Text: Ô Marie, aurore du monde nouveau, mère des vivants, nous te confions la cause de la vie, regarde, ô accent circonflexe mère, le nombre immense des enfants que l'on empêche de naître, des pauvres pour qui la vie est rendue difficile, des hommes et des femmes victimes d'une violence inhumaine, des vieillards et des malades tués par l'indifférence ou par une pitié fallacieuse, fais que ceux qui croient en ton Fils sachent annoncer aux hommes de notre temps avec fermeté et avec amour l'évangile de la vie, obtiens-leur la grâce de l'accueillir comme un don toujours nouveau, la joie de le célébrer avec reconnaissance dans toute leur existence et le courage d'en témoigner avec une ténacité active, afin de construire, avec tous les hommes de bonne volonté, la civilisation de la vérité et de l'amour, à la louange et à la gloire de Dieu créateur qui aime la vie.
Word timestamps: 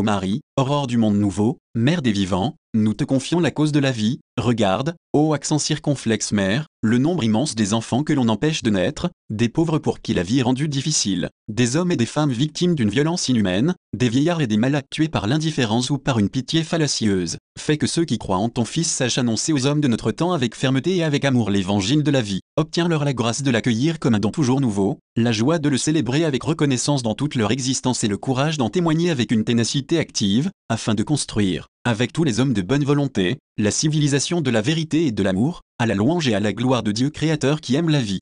Ô 0.00 0.02
Marie, 0.02 0.40
aurore 0.56 0.86
du 0.86 0.96
monde 0.96 1.18
nouveau, 1.18 1.58
mère 1.74 2.00
des 2.00 2.10
vivants, 2.12 2.54
nous 2.72 2.94
te 2.94 3.04
confions 3.04 3.38
la 3.38 3.50
cause 3.50 3.70
de 3.70 3.80
la 3.80 3.92
vie, 3.92 4.20
regarde, 4.38 4.94
ô 5.12 5.34
accent 5.34 5.58
circonflexe 5.58 6.32
mère, 6.32 6.64
le 6.82 6.96
nombre 6.96 7.22
immense 7.22 7.54
des 7.54 7.74
enfants 7.74 8.02
que 8.02 8.14
l'on 8.14 8.30
empêche 8.30 8.62
de 8.62 8.70
naître, 8.70 9.10
des 9.28 9.50
pauvres 9.50 9.78
pour 9.78 10.00
qui 10.00 10.14
la 10.14 10.22
vie 10.22 10.38
est 10.38 10.42
rendue 10.42 10.68
difficile, 10.68 11.28
des 11.48 11.76
hommes 11.76 11.92
et 11.92 11.98
des 11.98 12.06
femmes 12.06 12.32
victimes 12.32 12.74
d'une 12.74 12.88
violence 12.88 13.28
inhumaine, 13.28 13.74
des 13.94 14.08
vieillards 14.08 14.40
et 14.40 14.46
des 14.46 14.56
malades 14.56 14.88
tués 14.90 15.10
par 15.10 15.26
l'indifférence 15.26 15.90
ou 15.90 15.98
par 15.98 16.18
une 16.18 16.30
pitié 16.30 16.62
fallacieuse, 16.62 17.36
fais 17.58 17.76
que 17.76 17.86
ceux 17.86 18.06
qui 18.06 18.16
croient 18.16 18.38
en 18.38 18.48
ton 18.48 18.64
Fils 18.64 18.90
sachent 18.90 19.18
annoncer 19.18 19.52
aux 19.52 19.66
hommes 19.66 19.82
de 19.82 19.88
notre 19.88 20.12
temps 20.12 20.32
avec 20.32 20.54
fermeté 20.54 20.96
et 20.96 21.04
avec 21.04 21.26
amour 21.26 21.50
l'évangile 21.50 22.02
de 22.02 22.10
la 22.10 22.22
vie, 22.22 22.39
obtiens-leur 22.56 23.04
la 23.04 23.12
grâce 23.12 23.42
de 23.42 23.50
l'accueillir 23.50 23.98
comme 23.98 24.14
un 24.14 24.18
don 24.18 24.30
toujours 24.30 24.60
nouveau, 24.60 24.98
la 25.16 25.32
joie 25.32 25.58
de 25.58 25.68
le 25.68 25.78
célébrer 25.78 26.24
avec 26.24 26.42
reconnaissance 26.42 27.02
dans 27.02 27.14
toute 27.14 27.34
leur 27.34 27.50
existence 27.50 28.04
et 28.04 28.08
le 28.08 28.16
courage 28.16 28.58
d'en 28.58 28.70
témoigner 28.70 29.10
avec 29.10 29.32
une 29.32 29.44
ténacité 29.44 29.98
active, 29.98 30.50
afin 30.68 30.94
de 30.94 31.02
construire, 31.02 31.66
avec 31.84 32.12
tous 32.12 32.24
les 32.24 32.40
hommes 32.40 32.54
de 32.54 32.62
bonne 32.62 32.84
volonté, 32.84 33.38
la 33.58 33.70
civilisation 33.70 34.40
de 34.40 34.50
la 34.50 34.60
vérité 34.60 35.06
et 35.06 35.12
de 35.12 35.22
l'amour, 35.22 35.62
à 35.78 35.86
la 35.86 35.94
louange 35.94 36.28
et 36.28 36.34
à 36.34 36.40
la 36.40 36.52
gloire 36.52 36.82
de 36.82 36.92
Dieu 36.92 37.10
créateur 37.10 37.60
qui 37.60 37.74
aime 37.74 37.88
la 37.88 38.00
vie. 38.00 38.20